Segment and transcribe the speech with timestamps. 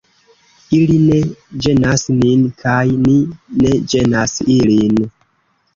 [0.77, 1.19] Ili ne
[1.65, 3.17] ĝenas nin, kaj ni
[3.63, 5.03] ne ĝenas ilin.